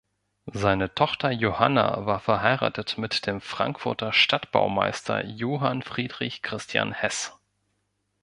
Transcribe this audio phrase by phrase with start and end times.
[0.51, 7.37] Seine Tochter "Johanna" war verheiratet mit dem Frankfurter Stadtbaumeister Johann Friedrich Christian Hess.